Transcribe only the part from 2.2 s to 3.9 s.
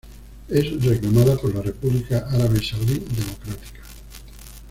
Árabe Saharaui Democrática.